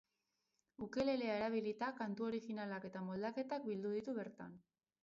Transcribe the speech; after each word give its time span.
Ukelelea 0.85 1.35
erabilita, 1.41 1.91
kantu 2.01 2.27
originalak 2.31 2.89
eta 2.91 3.07
moldaketak 3.13 3.71
bildu 3.71 3.95
ditu 4.01 4.21
bertan. 4.23 4.63